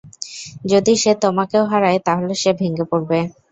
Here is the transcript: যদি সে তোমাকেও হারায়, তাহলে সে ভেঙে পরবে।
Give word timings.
যদি 0.71 0.93
সে 0.95 1.11
তোমাকেও 1.23 1.63
হারায়, 1.71 1.99
তাহলে 2.07 2.33
সে 2.41 2.51
ভেঙে 2.59 2.85
পরবে। 2.91 3.19